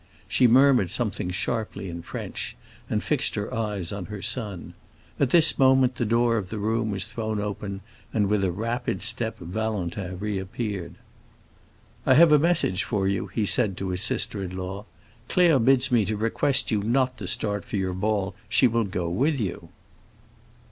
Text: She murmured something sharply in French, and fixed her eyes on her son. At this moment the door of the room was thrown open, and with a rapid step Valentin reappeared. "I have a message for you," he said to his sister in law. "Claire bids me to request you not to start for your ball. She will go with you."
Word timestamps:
She 0.27 0.47
murmured 0.47 0.89
something 0.89 1.29
sharply 1.29 1.87
in 1.87 2.01
French, 2.01 2.57
and 2.89 3.03
fixed 3.03 3.35
her 3.35 3.53
eyes 3.53 3.91
on 3.91 4.05
her 4.05 4.23
son. 4.23 4.73
At 5.19 5.29
this 5.29 5.59
moment 5.59 5.93
the 5.97 6.05
door 6.07 6.37
of 6.37 6.49
the 6.49 6.57
room 6.57 6.89
was 6.89 7.05
thrown 7.05 7.39
open, 7.39 7.81
and 8.11 8.25
with 8.25 8.43
a 8.43 8.51
rapid 8.51 9.03
step 9.03 9.37
Valentin 9.37 10.17
reappeared. 10.17 10.95
"I 12.03 12.15
have 12.15 12.31
a 12.31 12.39
message 12.39 12.83
for 12.83 13.07
you," 13.07 13.27
he 13.27 13.45
said 13.45 13.77
to 13.77 13.89
his 13.89 14.01
sister 14.01 14.41
in 14.41 14.57
law. 14.57 14.85
"Claire 15.29 15.59
bids 15.59 15.91
me 15.91 16.03
to 16.05 16.17
request 16.17 16.71
you 16.71 16.81
not 16.81 17.15
to 17.19 17.27
start 17.27 17.63
for 17.63 17.75
your 17.75 17.93
ball. 17.93 18.33
She 18.49 18.65
will 18.65 18.85
go 18.85 19.07
with 19.07 19.39
you." 19.39 19.69